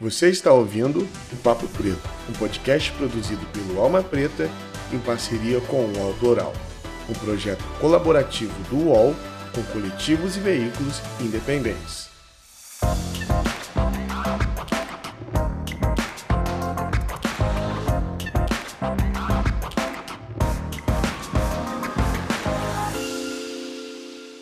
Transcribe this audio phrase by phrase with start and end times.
[0.00, 4.48] Você está ouvindo o Papo Preto, um podcast produzido pelo Alma Preta
[4.90, 6.54] em parceria com o Autoral,
[7.06, 9.14] um projeto colaborativo do UOL
[9.54, 12.08] com coletivos e veículos independentes.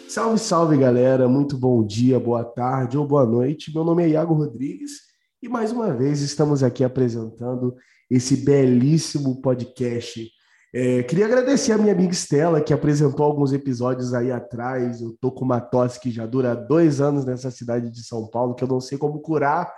[0.08, 3.74] Salve, salve galera, muito bom dia, boa tarde ou boa noite.
[3.74, 5.07] Meu nome é Iago Rodrigues
[5.40, 7.76] e mais uma vez estamos aqui apresentando
[8.10, 10.28] esse belíssimo podcast.
[10.74, 15.00] É, queria agradecer a minha amiga Estela, que apresentou alguns episódios aí atrás.
[15.00, 18.54] Eu tô com uma tosse que já dura dois anos nessa cidade de São Paulo,
[18.54, 19.72] que eu não sei como curar,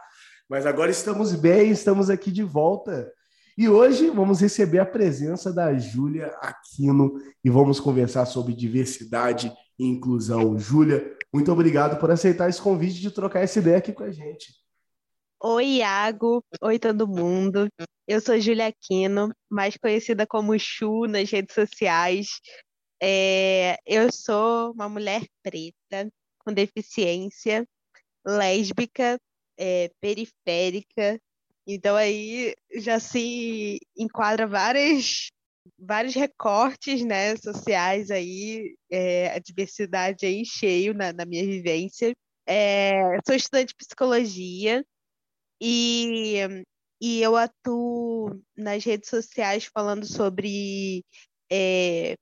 [0.49, 3.13] mas agora estamos bem, estamos aqui de volta.
[3.57, 7.13] E hoje vamos receber a presença da Júlia Aquino
[7.45, 10.59] e vamos conversar sobre diversidade e inclusão.
[10.59, 14.60] Júlia, muito obrigado por aceitar esse convite de trocar essa ideia aqui com a gente.
[15.43, 16.45] Oi, Iago.
[16.63, 17.69] Oi, todo mundo.
[18.07, 22.29] Eu sou Julia Aquino, mais conhecida como Chu nas redes sociais.
[23.03, 26.11] É, eu sou uma mulher preta,
[26.41, 27.67] com deficiência,
[28.27, 29.19] lésbica,
[29.59, 31.19] é, periférica.
[31.67, 35.29] Então aí já se enquadra várias,
[35.79, 42.15] vários recortes né, sociais aí, é, a diversidade aí cheio na, na minha vivência.
[42.47, 44.85] É, sou estudante de psicologia,
[45.61, 46.65] e,
[47.01, 51.05] e eu atuo nas redes sociais falando sobre
[51.51, 52.17] é,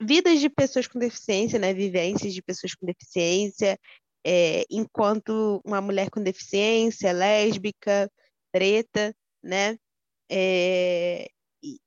[0.00, 1.72] vidas de pessoas com deficiência, né?
[1.74, 3.78] Vivências de pessoas com deficiência,
[4.26, 8.10] é, enquanto uma mulher com deficiência, lésbica,
[8.52, 9.78] preta, né?
[10.30, 11.28] É,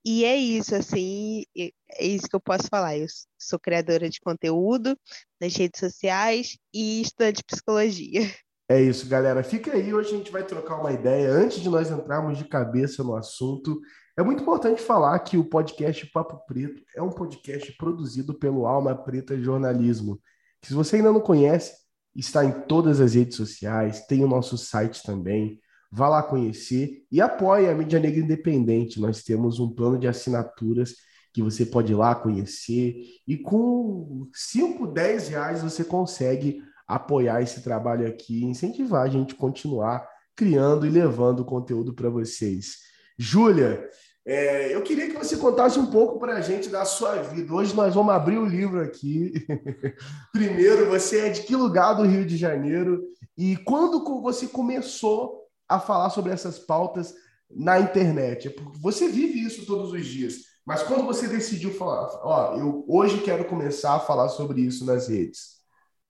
[0.06, 2.98] e é isso, assim, é isso que eu posso falar.
[2.98, 4.98] Eu sou criadora de conteúdo
[5.40, 8.22] nas redes sociais e estudante de psicologia.
[8.68, 9.44] É isso, galera.
[9.44, 11.32] Fica aí, hoje a gente vai trocar uma ideia.
[11.32, 13.80] Antes de nós entrarmos de cabeça no assunto,
[14.18, 18.96] é muito importante falar que o podcast Papo Preto é um podcast produzido pelo Alma
[18.96, 20.20] Preta Jornalismo.
[20.60, 21.76] Que se você ainda não conhece,
[22.16, 25.60] está em todas as redes sociais, tem o nosso site também.
[25.92, 29.00] Vá lá conhecer e apoie a mídia negra independente.
[29.00, 30.96] Nós temos um plano de assinaturas
[31.32, 32.96] que você pode ir lá conhecer
[33.28, 39.38] e com 5, 10 reais você consegue apoiar esse trabalho aqui, incentivar a gente a
[39.38, 42.78] continuar criando e levando conteúdo para vocês.
[43.18, 43.90] Júlia,
[44.28, 47.54] é, eu queria que você contasse um pouco para a gente da sua vida.
[47.54, 49.34] Hoje nós vamos abrir o livro aqui.
[50.34, 53.04] Primeiro, você é de que lugar do Rio de Janeiro?
[53.38, 57.14] E quando você começou a falar sobre essas pautas
[57.50, 58.48] na internet?
[58.48, 60.56] É porque você vive isso todos os dias.
[60.66, 65.08] Mas quando você decidiu falar, ó, eu hoje quero começar a falar sobre isso nas
[65.08, 65.56] redes?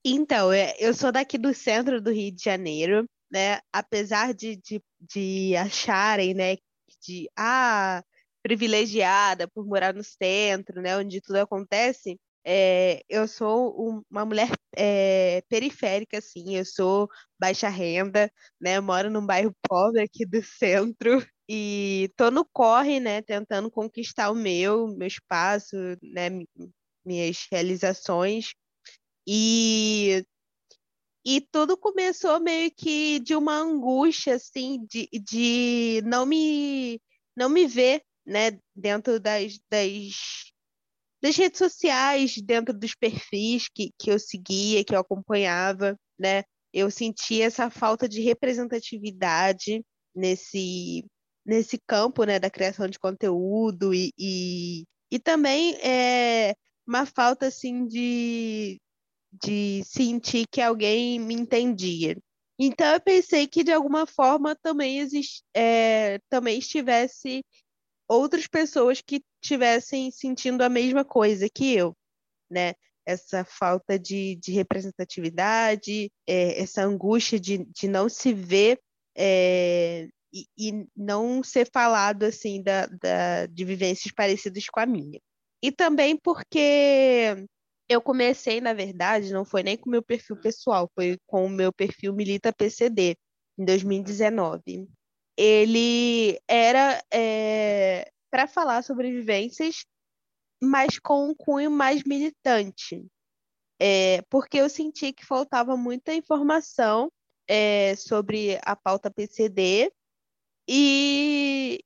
[0.08, 3.58] Então, é, eu sou daqui do centro do Rio de Janeiro, né?
[3.72, 6.56] Apesar de, de, de acharem, né,
[7.02, 8.00] de ah,
[8.40, 15.42] privilegiada por morar no centro, né, onde tudo acontece, é, eu sou uma mulher é,
[15.48, 18.30] periférica, assim, eu sou baixa renda,
[18.60, 21.18] né, moro num bairro pobre aqui do centro
[21.48, 26.28] e tô no corre, né, tentando conquistar o meu, meu espaço, né,
[27.04, 28.54] minhas realizações
[29.26, 30.24] e,
[31.24, 37.00] e tudo começou meio que de uma angústia, assim, de, de não me,
[37.36, 40.52] não me ver, né, dentro das, das,
[41.22, 46.44] das redes sociais, dentro dos perfis que, que eu seguia, que eu acompanhava, né?
[46.72, 51.04] Eu sentia essa falta de representatividade nesse,
[51.44, 56.54] nesse campo, né, da criação de conteúdo e, e, e também é,
[56.86, 58.80] uma falta, assim, de,
[59.32, 62.16] de sentir que alguém me entendia.
[62.58, 67.44] Então eu pensei que de alguma forma também exist, é, também estivesse
[68.08, 71.94] outras pessoas que estivessem sentindo a mesma coisa que eu,
[72.50, 72.74] né?
[73.04, 78.80] Essa falta de, de representatividade, é, essa angústia de, de não se ver
[79.16, 85.20] é, e, e, não ser falado assim da, da, de vivências parecidas com a minha.
[85.62, 87.46] E também porque
[87.88, 91.50] eu comecei, na verdade, não foi nem com o meu perfil pessoal, foi com o
[91.50, 93.16] meu perfil Milita PCD,
[93.58, 94.88] em 2019.
[95.36, 99.84] Ele era é, para falar sobre vivências,
[100.62, 103.06] mas com um cunho mais militante.
[103.80, 107.12] É, porque eu senti que faltava muita informação
[107.46, 109.92] é, sobre a pauta PCD
[110.68, 111.78] e,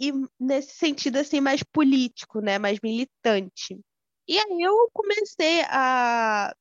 [0.00, 3.80] e nesse sentido assim mais político, né, mais militante.
[4.26, 6.54] E aí eu comecei a,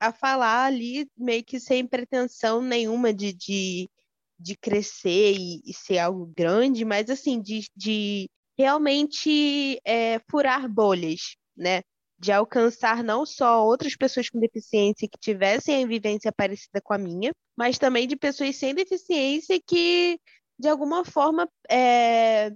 [0.00, 3.90] a falar ali, meio que sem pretensão nenhuma de, de,
[4.38, 8.28] de crescer e, e, ser algo grande, mas assim, de, de
[8.58, 11.82] realmente é, furar bolhas, né?
[12.18, 16.98] De alcançar não só outras pessoas com deficiência que tivessem a vivência parecida com a
[16.98, 20.18] minha, mas também de pessoas sem deficiência que,
[20.58, 22.50] de alguma forma, é,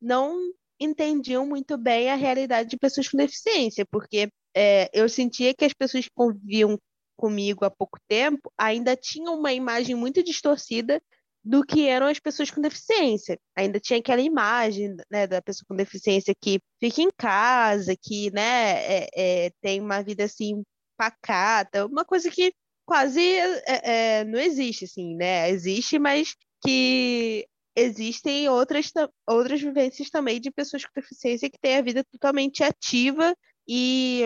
[0.00, 5.64] não entendiam muito bem a realidade de pessoas com deficiência, porque é, eu sentia que
[5.64, 6.78] as pessoas que conviviam
[7.16, 11.00] comigo há pouco tempo ainda tinham uma imagem muito distorcida
[11.42, 13.38] do que eram as pessoas com deficiência.
[13.54, 19.04] Ainda tinha aquela imagem né, da pessoa com deficiência que fica em casa, que né,
[19.04, 20.62] é, é, tem uma vida assim
[20.96, 22.52] pacata, uma coisa que
[22.84, 25.50] quase é, é não existe, assim, né?
[25.50, 26.34] Existe, mas
[26.64, 27.46] que
[27.76, 28.90] existem outras,
[29.28, 33.36] outras vivências também de pessoas com deficiência que têm a vida totalmente ativa
[33.68, 34.22] e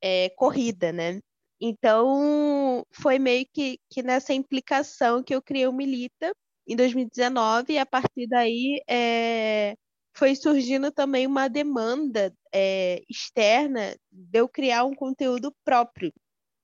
[0.00, 1.20] é, corrida, né?
[1.60, 6.32] Então, foi meio que, que nessa implicação que eu criei o Milita,
[6.66, 9.74] em 2019, e a partir daí é,
[10.14, 16.12] foi surgindo também uma demanda é, externa de eu criar um conteúdo próprio,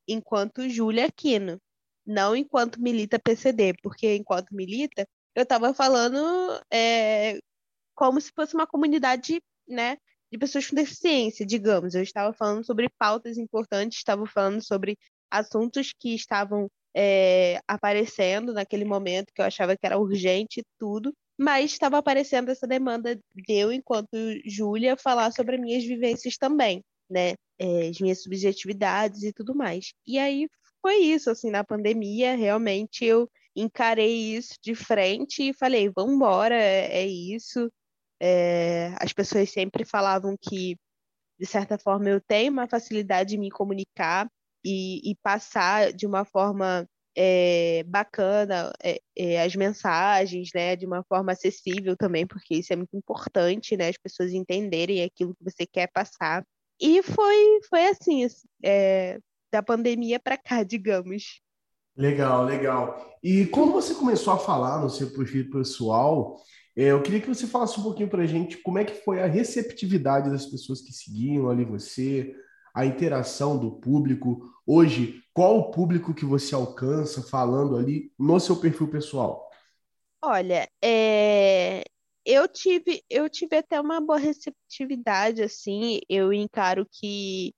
[0.09, 1.61] enquanto Júlia Aquino,
[2.07, 5.07] não enquanto milita PCD, porque enquanto milita,
[5.41, 6.19] eu estava falando
[6.73, 7.39] é,
[7.95, 9.97] como se fosse uma comunidade né,
[10.31, 11.95] de pessoas com deficiência, digamos.
[11.95, 14.97] Eu estava falando sobre pautas importantes, estava falando sobre
[15.31, 21.73] assuntos que estavam é, aparecendo naquele momento que eu achava que era urgente tudo, mas
[21.73, 24.11] estava aparecendo essa demanda de eu, enquanto
[24.45, 27.35] Júlia, falar sobre as minhas vivências também, né?
[27.59, 29.93] É, as minhas subjetividades e tudo mais.
[30.07, 30.49] E aí
[30.83, 36.55] foi isso, assim, na pandemia, realmente eu encarei isso de frente e falei, vamos embora,
[36.55, 37.71] é, é isso.
[38.21, 40.77] É, as pessoas sempre falavam que,
[41.39, 44.29] de certa forma, eu tenho uma facilidade de me comunicar,
[44.65, 46.87] e, e passar de uma forma
[47.17, 48.73] é, bacana
[49.17, 53.89] é, as mensagens, né, de uma forma acessível também, porque isso é muito importante, né,
[53.89, 56.45] as pessoas entenderem aquilo que você quer passar.
[56.81, 58.27] E foi, foi assim,
[59.53, 61.41] da pandemia para cá, digamos.
[62.01, 63.19] Legal, legal.
[63.23, 66.41] E quando você começou a falar no seu perfil pessoal,
[66.75, 69.21] é, eu queria que você falasse um pouquinho para a gente como é que foi
[69.21, 72.35] a receptividade das pessoas que seguiam ali você,
[72.75, 74.51] a interação do público.
[74.67, 79.51] Hoje, qual o público que você alcança falando ali no seu perfil pessoal?
[80.23, 81.83] Olha, é...
[82.25, 87.53] eu tive eu tive até uma boa receptividade assim, eu encaro que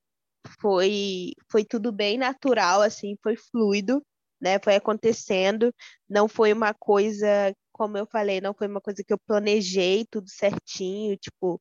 [0.61, 4.03] foi foi tudo bem natural assim, foi fluido,
[4.43, 4.59] né?
[4.63, 5.75] Foi acontecendo,
[6.09, 10.29] não foi uma coisa como eu falei, não foi uma coisa que eu planejei tudo
[10.31, 11.61] certinho, tipo,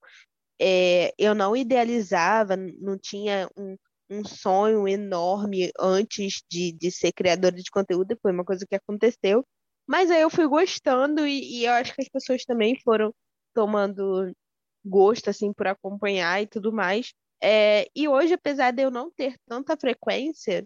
[0.62, 3.78] é, eu não idealizava, não tinha um,
[4.10, 9.46] um sonho enorme antes de, de ser criadora de conteúdo, foi uma coisa que aconteceu.
[9.88, 13.14] Mas aí eu fui gostando e, e eu acho que as pessoas também foram
[13.54, 14.32] tomando
[14.86, 17.14] gosto, assim, por acompanhar e tudo mais.
[17.44, 20.66] É, e hoje, apesar de eu não ter tanta frequência,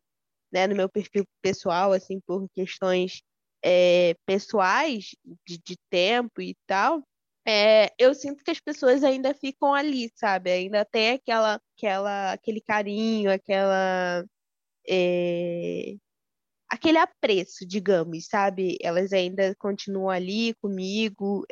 [0.56, 3.22] né, no meu perfil pessoal, assim, por questões
[3.62, 5.10] é, pessoais,
[5.46, 7.04] de, de tempo e tal,
[7.46, 10.50] é, eu sinto que as pessoas ainda ficam ali, sabe?
[10.52, 14.24] Ainda tem aquela, aquela, aquele carinho, aquela.
[14.88, 15.96] É,
[16.70, 18.78] aquele apreço, digamos, sabe?
[18.82, 21.46] Elas ainda continuam ali comigo.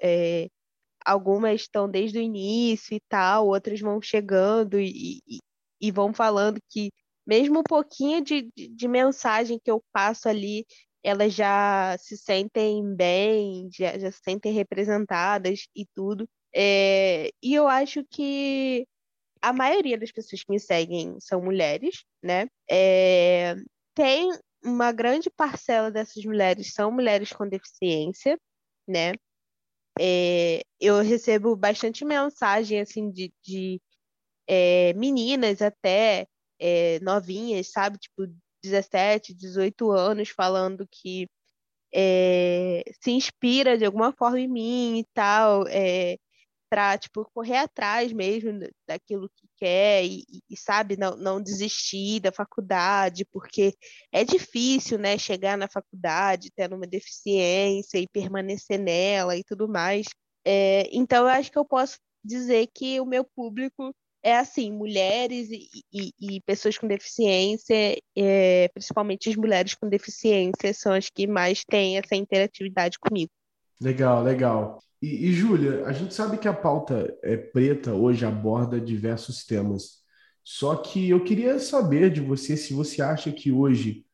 [1.05, 5.39] Algumas estão desde o início e tal, outras vão chegando e, e,
[5.81, 6.89] e vão falando que,
[7.25, 10.65] mesmo um pouquinho de, de, de mensagem que eu passo ali,
[11.03, 16.27] elas já se sentem bem, já, já se sentem representadas e tudo.
[16.55, 18.87] É, e eu acho que
[19.41, 22.47] a maioria das pessoas que me seguem são mulheres, né?
[22.69, 23.55] É,
[23.93, 24.31] tem
[24.63, 28.39] uma grande parcela dessas mulheres são mulheres com deficiência,
[28.87, 29.13] né?
[29.99, 33.81] É, eu recebo bastante mensagem assim de, de
[34.47, 36.27] é, meninas até
[36.63, 37.97] é, novinhas, sabe?
[37.97, 38.27] Tipo,
[38.63, 41.27] 17, 18 anos falando que
[41.93, 46.17] é, se inspira de alguma forma em mim e tal, é,
[46.69, 48.51] para tipo, correr atrás mesmo
[48.87, 53.75] daquilo que quer e, e, sabe, não, não desistir da faculdade, porque
[54.11, 60.07] é difícil, né, chegar na faculdade tendo uma deficiência e permanecer nela e tudo mais.
[60.45, 63.93] É, então, eu acho que eu posso dizer que o meu público
[64.23, 70.73] é assim, mulheres e, e, e pessoas com deficiência, é, principalmente as mulheres com deficiência,
[70.73, 73.31] são as que mais têm essa interatividade comigo.
[73.81, 74.79] Legal, legal.
[75.01, 80.01] E, e Júlia, a gente sabe que a pauta é preta hoje aborda diversos temas.
[80.41, 84.05] Só que eu queria saber de você se você acha que hoje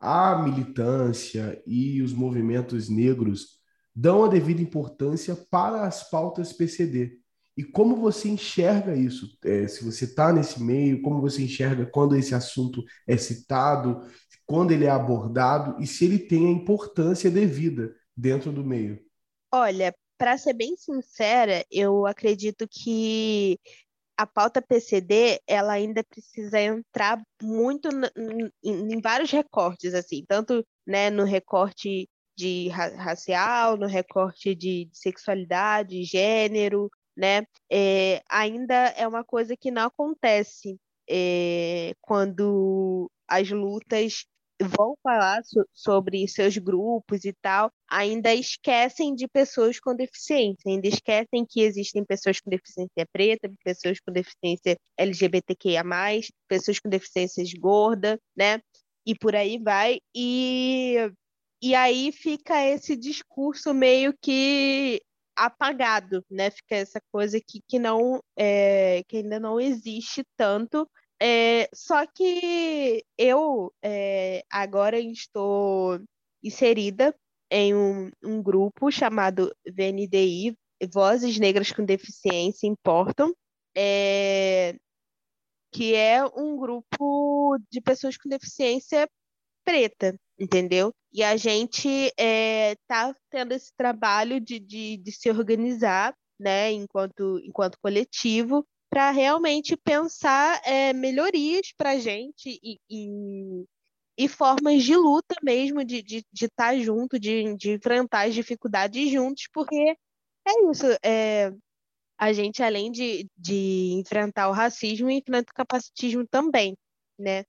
[0.00, 3.58] a militância e os movimentos negros
[3.94, 7.18] dão a devida importância para as pautas PCD.
[7.58, 9.36] E como você enxerga isso?
[9.44, 14.08] É, se você está nesse meio, como você enxerga quando esse assunto é citado,
[14.46, 19.04] quando ele é abordado e se ele tem a importância devida dentro do meio?
[19.52, 23.58] Olha, para ser bem sincera, eu acredito que
[24.16, 27.88] a pauta PCD ela ainda precisa entrar muito
[28.62, 34.96] em, vários recortes, assim, tanto né, no recorte de ra racial, no recorte de, de
[34.96, 36.88] sexualidade, gênero,
[37.18, 37.44] né?
[37.70, 40.78] É, ainda é uma coisa que não acontece
[41.10, 44.24] é, quando as lutas
[44.60, 50.88] vão falar so sobre seus grupos e tal, ainda esquecem de pessoas com deficiência, ainda
[50.88, 55.84] esquecem que existem pessoas com deficiência preta, pessoas com deficiência LGBTQIA+,
[56.48, 58.60] pessoas com deficiências gorda, né?
[59.06, 60.00] E por aí vai.
[60.14, 61.10] E,
[61.62, 65.00] e aí fica esse discurso meio que
[65.38, 66.50] apagado, né?
[66.50, 70.88] Fica essa coisa que, que não é, que ainda não existe tanto.
[71.20, 76.00] É, só que eu é, agora estou
[76.42, 77.14] inserida
[77.50, 80.56] em um, um grupo chamado VNDI,
[80.92, 83.34] Vozes Negras com Deficiência Importam,
[83.76, 84.76] é,
[85.72, 89.08] que é um grupo de pessoas com deficiência
[89.64, 90.92] preta, entendeu?
[91.12, 97.40] E a gente está é, tendo esse trabalho de, de, de, se organizar, né, enquanto,
[97.44, 103.64] enquanto coletivo, para realmente pensar é, melhorias para a gente e, e,
[104.16, 108.34] e, formas de luta mesmo, de estar de, de tá junto, de, de enfrentar as
[108.34, 109.96] dificuldades juntos, porque
[110.46, 111.52] é isso, é,
[112.18, 116.76] a gente, além de, de enfrentar o racismo, enfrenta o capacitismo também,
[117.18, 117.44] né?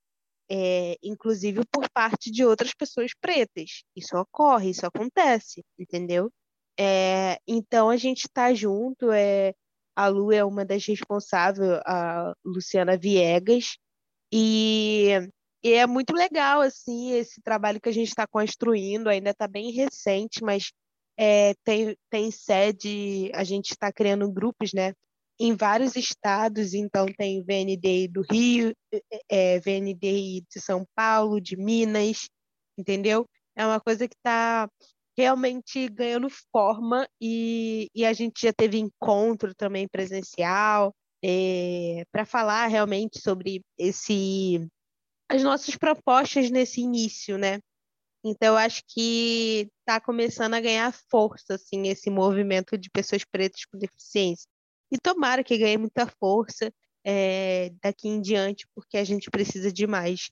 [0.49, 3.83] É, inclusive por parte de outras pessoas pretas.
[3.95, 6.31] Isso ocorre, isso acontece, entendeu?
[6.79, 9.53] É, então a gente está junto, é,
[9.95, 13.77] a Lu é uma das responsáveis, a Luciana Viegas,
[14.31, 15.09] e,
[15.63, 19.71] e é muito legal assim esse trabalho que a gente está construindo, ainda está bem
[19.71, 20.71] recente, mas
[21.17, 24.93] é, tem, tem sede, a gente está criando grupos, né?
[25.39, 28.73] Em vários estados, então tem VNDI do Rio,
[29.29, 32.27] é, VNDI de São Paulo, de Minas,
[32.77, 33.25] entendeu?
[33.55, 34.69] É uma coisa que está
[35.17, 40.93] realmente ganhando forma e, e a gente já teve encontro também presencial
[41.23, 44.67] é, para falar realmente sobre esse
[45.29, 47.59] as nossas propostas nesse início, né?
[48.23, 53.63] Então, eu acho que está começando a ganhar força, assim, esse movimento de pessoas pretas
[53.65, 54.47] com deficiência.
[54.91, 56.71] E tomara que ganhe muita força
[57.05, 60.29] é, daqui em diante, porque a gente precisa demais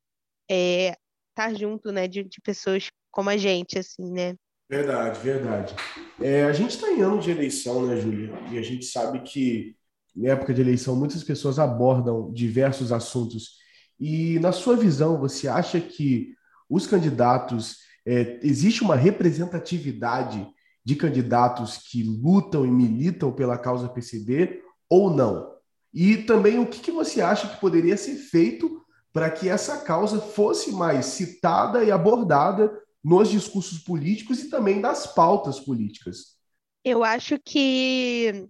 [0.49, 0.97] é, estar
[1.35, 4.35] tá junto, né, de, de, pessoas como a gente, assim, né?
[4.69, 5.75] Verdade, verdade.
[6.19, 8.33] É, a gente está em ano de eleição, né, Júlia?
[8.51, 9.75] E a gente sabe que
[10.15, 13.57] em época de eleição muitas pessoas abordam diversos assuntos.
[13.99, 16.35] E na sua visão, você acha que
[16.69, 20.45] os candidatos é, existe uma representatividade
[20.87, 25.53] de candidatos que lutam e militam pela causa PCD ou não?
[25.93, 30.21] E também o que, que você acha que poderia ser feito para que essa causa
[30.21, 32.71] fosse mais citada e abordada
[33.03, 36.37] nos discursos políticos e também das pautas políticas?
[36.85, 38.47] Eu acho que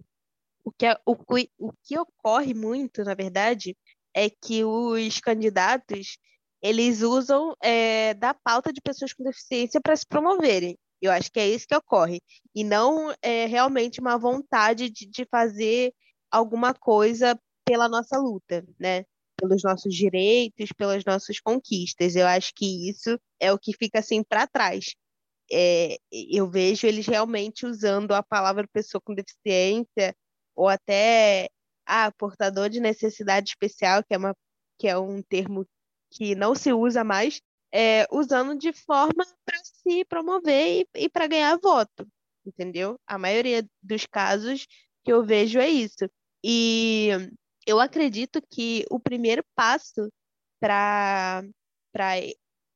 [0.62, 1.16] o que, o,
[1.58, 3.76] o que ocorre muito, na verdade,
[4.14, 6.16] é que os candidatos
[6.62, 10.78] eles usam é, da pauta de pessoas com deficiência para se promoverem.
[11.00, 12.20] Eu acho que é isso que ocorre.
[12.54, 15.92] E não é realmente uma vontade de, de fazer
[16.30, 19.04] alguma coisa pela nossa luta, né?
[19.36, 22.16] Pelos nossos direitos, pelas nossas conquistas.
[22.16, 24.94] Eu acho que isso é o que fica assim para trás.
[25.50, 30.14] É, eu vejo eles realmente usando a palavra pessoa com deficiência
[30.54, 31.48] ou até
[31.86, 34.36] ah, portador de necessidade especial, que é, uma,
[34.78, 35.66] que é um termo
[36.10, 37.40] que não se usa mais,
[37.72, 39.57] é, usando de forma para
[39.88, 42.06] se promover e, e para ganhar voto,
[42.44, 42.98] entendeu?
[43.06, 44.66] A maioria dos casos
[45.04, 46.08] que eu vejo é isso.
[46.44, 47.10] E
[47.66, 50.10] eu acredito que o primeiro passo
[50.60, 51.42] para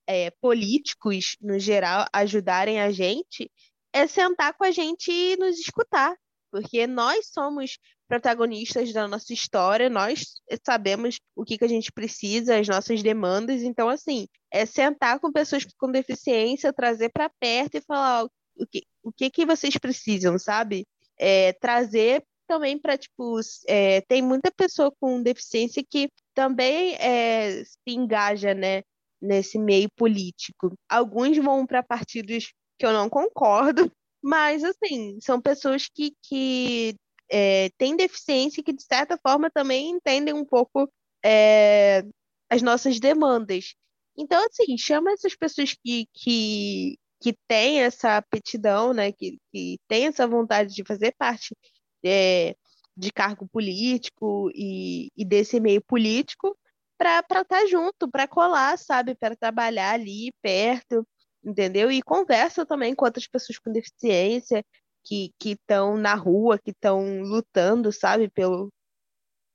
[0.06, 3.50] é, políticos, no geral, ajudarem a gente
[3.92, 6.16] é sentar com a gente e nos escutar,
[6.52, 12.58] porque nós somos protagonistas da nossa história, nós sabemos o que, que a gente precisa,
[12.58, 17.80] as nossas demandas, então, assim, é sentar com pessoas com deficiência, trazer para perto e
[17.80, 20.86] falar o que, o que, que vocês precisam, sabe?
[21.18, 27.78] É, trazer também para, tipo, é, tem muita pessoa com deficiência que também é, se
[27.88, 28.82] engaja, né,
[29.22, 30.74] nesse meio político.
[30.86, 33.90] Alguns vão para partidos que eu não concordo,
[34.22, 36.94] Mas, assim, são pessoas que, que
[37.30, 40.90] é, têm deficiência e que, de certa forma, também entendem um pouco
[41.24, 42.04] é,
[42.48, 43.74] as nossas demandas.
[44.16, 50.06] Então, assim, chama essas pessoas que, que, que têm essa aptidão, né, que, que têm
[50.06, 51.56] essa vontade de fazer parte
[52.04, 52.54] é,
[52.96, 56.56] de cargo político e, e desse meio político
[56.98, 61.06] para estar tá junto, para colar, sabe, para trabalhar ali perto,
[61.44, 61.90] entendeu?
[61.90, 64.64] E conversa também com outras pessoas com deficiência
[65.04, 68.72] que estão na rua, que estão lutando, sabe, pelo,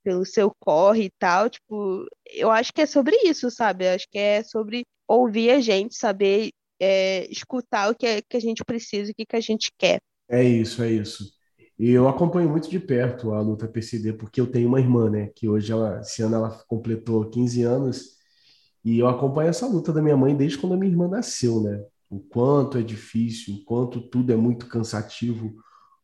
[0.02, 1.48] pelo seu corre e tal.
[1.50, 3.88] Tipo, eu acho que é sobre isso, sabe?
[3.88, 8.40] acho que é sobre ouvir a gente, saber é, escutar o que, é, que a
[8.40, 10.00] gente precisa, o que, que a gente quer.
[10.28, 11.24] É isso, é isso.
[11.78, 15.30] E eu acompanho muito de perto a luta PCD, porque eu tenho uma irmã, né?
[15.34, 18.17] Que hoje, ela, esse ano, ela completou 15 anos.
[18.84, 21.82] E eu acompanho essa luta da minha mãe desde quando a minha irmã nasceu, né?
[22.10, 25.54] O quanto é difícil, o quanto tudo é muito cansativo,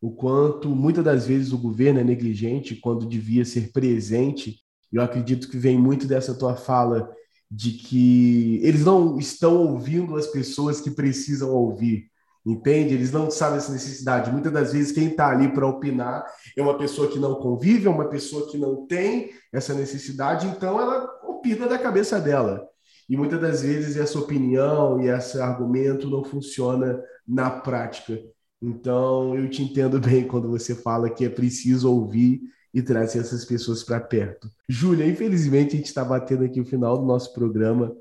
[0.00, 4.60] o quanto muitas das vezes o governo é negligente quando devia ser presente.
[4.92, 7.10] Eu acredito que vem muito dessa tua fala
[7.50, 12.10] de que eles não estão ouvindo as pessoas que precisam ouvir
[12.44, 12.94] entende?
[12.94, 14.30] Eles não sabem essa necessidade.
[14.30, 16.24] Muitas das vezes, quem está ali para opinar
[16.56, 20.80] é uma pessoa que não convive, é uma pessoa que não tem essa necessidade, então
[20.80, 22.66] ela opina da cabeça dela.
[23.08, 28.18] E muitas das vezes essa opinião e esse argumento não funciona na prática.
[28.60, 32.40] Então, eu te entendo bem quando você fala que é preciso ouvir
[32.72, 34.48] e trazer essas pessoas para perto.
[34.68, 37.94] Júlia, infelizmente a gente está batendo aqui o final do nosso programa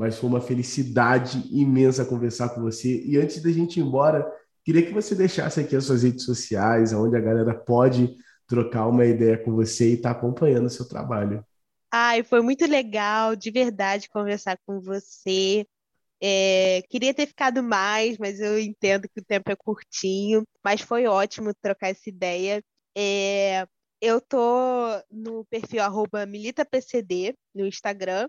[0.00, 3.04] mas foi uma felicidade imensa conversar com você.
[3.04, 4.26] E antes da gente ir embora,
[4.64, 8.16] queria que você deixasse aqui as suas redes sociais, onde a galera pode
[8.46, 11.44] trocar uma ideia com você e estar tá acompanhando o seu trabalho.
[11.92, 15.66] Ai, foi muito legal, de verdade, conversar com você.
[16.18, 20.44] É, queria ter ficado mais, mas eu entendo que o tempo é curtinho.
[20.64, 22.62] Mas foi ótimo trocar essa ideia.
[22.96, 23.66] É,
[24.00, 24.38] eu tô
[25.10, 25.82] no perfil
[26.26, 28.26] militapcd no Instagram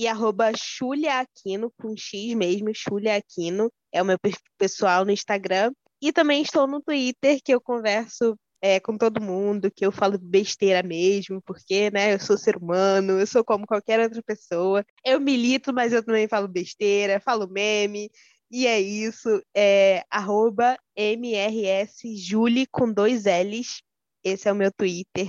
[0.00, 4.16] e arroba Xulia Aquino, com X mesmo, Xulia Aquino, é o meu
[4.56, 5.72] pessoal no Instagram.
[6.00, 10.16] E também estou no Twitter, que eu converso é, com todo mundo, que eu falo
[10.18, 14.82] besteira mesmo, porque, né, eu sou ser humano, eu sou como qualquer outra pessoa.
[15.04, 18.10] Eu milito, mas eu também falo besteira, falo meme,
[18.50, 19.28] e é isso.
[19.54, 23.82] É arroba MRSJulie com dois L's.
[24.24, 25.26] Esse é o meu Twitter.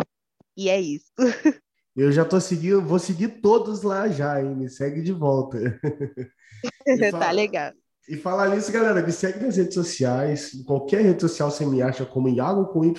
[0.55, 1.12] E é isso.
[1.95, 4.56] Eu já tô seguindo, vou seguir todos lá já, hein?
[4.56, 5.60] Me segue de volta.
[7.12, 7.71] fala, tá legal.
[8.08, 10.54] E falar nisso, galera, me segue nas redes sociais.
[10.54, 12.95] Em qualquer rede social você me acha como Iago com Y.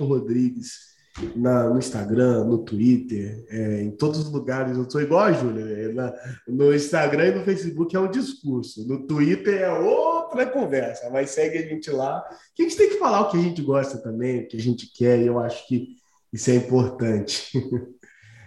[0.00, 0.90] Rodrigues.
[1.36, 4.76] Na, no Instagram, no Twitter, é, em todos os lugares.
[4.76, 5.64] Eu sou igual a Júlia.
[5.64, 6.14] É, na,
[6.48, 8.88] no Instagram e no Facebook é um discurso.
[8.88, 11.10] No Twitter é outra conversa.
[11.10, 12.24] Mas segue a gente lá.
[12.54, 14.60] Que a gente tem que falar o que a gente gosta também, o que a
[14.60, 15.20] gente quer.
[15.20, 15.88] E eu acho que
[16.32, 17.52] isso é importante.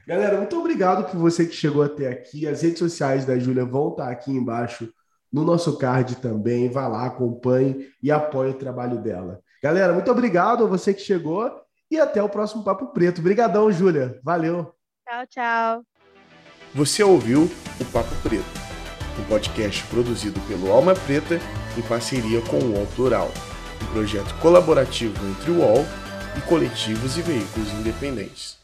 [0.05, 2.45] Galera, muito obrigado por você que chegou até aqui.
[2.47, 4.91] As redes sociais da Júlia vão estar aqui embaixo
[5.31, 6.69] no nosso card também.
[6.69, 9.41] Vá lá, acompanhe e apoie o trabalho dela.
[9.61, 11.49] Galera, muito obrigado a você que chegou
[11.89, 13.21] e até o próximo Papo Preto.
[13.21, 14.19] Obrigadão, Júlia.
[14.21, 14.73] Valeu.
[15.07, 15.83] Tchau, tchau.
[16.75, 17.43] Você ouviu
[17.79, 18.43] o Papo Preto,
[19.19, 21.39] um podcast produzido pelo Alma Preta
[21.77, 23.31] em parceria com o UOL Plural,
[23.81, 25.85] um projeto colaborativo entre o UOL
[26.37, 28.62] e coletivos e veículos independentes.